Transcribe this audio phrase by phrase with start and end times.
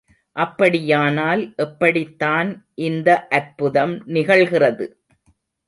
[0.35, 2.49] அப்படியானால் எப்படித்தான்
[2.81, 3.09] இந்த
[3.29, 4.87] அற்புதம் நிகழ்கிறது?